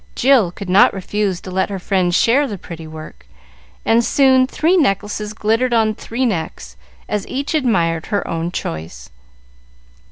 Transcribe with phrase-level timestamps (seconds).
[0.15, 3.27] Jill could not refuse to let her friends share the pretty work,
[3.85, 6.75] and soon three necklaces glittered on three necks,
[7.07, 9.11] as each admired her own choice.